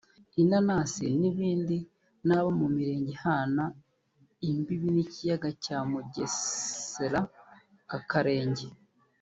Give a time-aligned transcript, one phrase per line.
[0.41, 1.77] inanasi n’ibindi
[2.25, 3.63] ni abo mu mirenge ihana
[4.49, 7.19] imbibi n’ikiyaga cya Mugesera
[7.87, 8.67] nka Karenge